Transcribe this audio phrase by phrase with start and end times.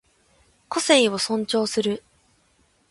[0.67, 2.03] 個性を尊重する